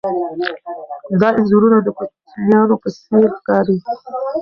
دا 1.21 1.29
انځورونه 1.39 1.77
د 1.81 1.87
کوچنیانو 1.97 2.75
په 2.83 2.89
څېر 3.03 3.29
ښکاري. 3.37 3.77